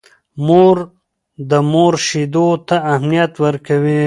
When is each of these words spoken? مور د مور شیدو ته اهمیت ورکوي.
مور 0.45 0.77
د 1.49 1.51
مور 1.71 1.93
شیدو 2.07 2.47
ته 2.67 2.75
اهمیت 2.93 3.33
ورکوي. 3.45 3.99